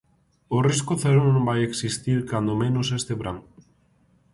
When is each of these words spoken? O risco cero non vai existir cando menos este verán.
O 0.55 0.57
risco 0.69 0.93
cero 1.03 1.21
non 1.35 1.47
vai 1.49 1.59
existir 1.63 2.17
cando 2.31 2.59
menos 2.63 2.87
este 2.99 3.13
verán. 3.19 3.37